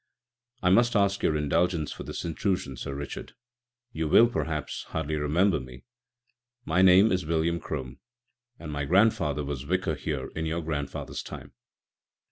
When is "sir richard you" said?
2.75-4.07